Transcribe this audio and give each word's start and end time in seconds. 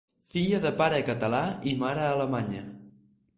Filla 0.27 0.61
de 0.63 0.71
pare 0.79 1.01
català 1.09 1.41
i 1.73 1.75
mare 1.85 2.09
alemanya. 2.15 2.65